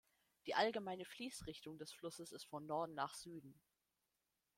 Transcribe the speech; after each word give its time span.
Die 0.47 0.55
allgemeine 0.55 1.05
Fließrichtung 1.05 1.77
des 1.77 1.93
Flusses 1.93 2.31
ist 2.31 2.45
von 2.45 2.65
Norden 2.65 2.95
nach 2.95 3.13
Süden. 3.13 3.53